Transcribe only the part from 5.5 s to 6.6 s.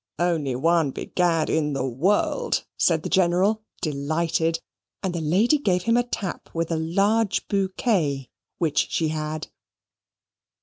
gave him a tap